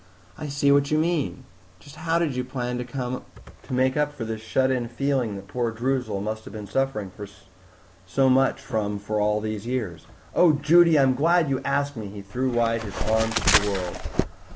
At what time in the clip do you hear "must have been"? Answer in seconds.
6.23-6.65